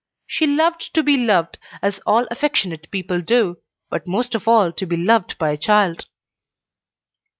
[0.25, 3.59] She loved to be loved, as all affectionate people do,
[3.91, 6.07] but most of all to be loved by a child.